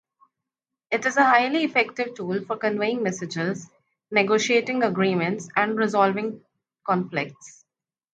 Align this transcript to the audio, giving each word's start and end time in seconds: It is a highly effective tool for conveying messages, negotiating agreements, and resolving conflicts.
It 0.89 1.05
is 1.05 1.15
a 1.15 1.23
highly 1.23 1.63
effective 1.63 2.15
tool 2.15 2.43
for 2.45 2.57
conveying 2.57 3.03
messages, 3.03 3.69
negotiating 4.09 4.81
agreements, 4.81 5.47
and 5.55 5.77
resolving 5.77 6.43
conflicts. 6.87 7.63